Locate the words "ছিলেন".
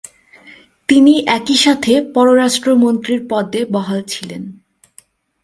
4.07-4.43